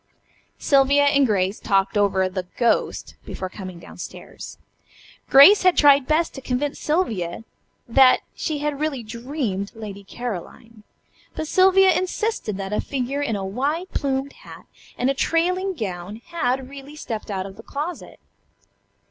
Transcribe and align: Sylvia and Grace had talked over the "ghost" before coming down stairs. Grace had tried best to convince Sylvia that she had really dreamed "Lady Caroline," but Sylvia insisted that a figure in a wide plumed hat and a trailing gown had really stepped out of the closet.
Sylvia 0.57 1.03
and 1.03 1.27
Grace 1.27 1.59
had 1.59 1.67
talked 1.67 1.95
over 1.95 2.27
the 2.27 2.47
"ghost" 2.57 3.13
before 3.23 3.49
coming 3.49 3.77
down 3.77 3.99
stairs. 3.99 4.57
Grace 5.29 5.61
had 5.61 5.77
tried 5.77 6.07
best 6.07 6.33
to 6.33 6.41
convince 6.41 6.79
Sylvia 6.79 7.43
that 7.87 8.21
she 8.33 8.57
had 8.57 8.79
really 8.79 9.03
dreamed 9.03 9.71
"Lady 9.75 10.03
Caroline," 10.03 10.81
but 11.35 11.47
Sylvia 11.47 11.91
insisted 11.95 12.57
that 12.57 12.73
a 12.73 12.81
figure 12.81 13.21
in 13.21 13.35
a 13.35 13.45
wide 13.45 13.91
plumed 13.91 14.33
hat 14.33 14.65
and 14.97 15.11
a 15.11 15.13
trailing 15.13 15.75
gown 15.75 16.15
had 16.29 16.67
really 16.67 16.95
stepped 16.95 17.29
out 17.29 17.45
of 17.45 17.55
the 17.55 17.61
closet. 17.61 18.19